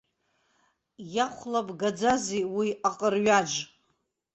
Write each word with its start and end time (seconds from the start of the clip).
Иахәлабгаӡазеи 1.15 2.43
уи 2.57 2.69
аҟырҩаџ. 2.87 3.51